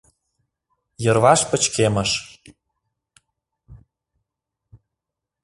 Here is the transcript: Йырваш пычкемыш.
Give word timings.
Йырваш 1.03 1.41
пычкемыш. 1.49 2.11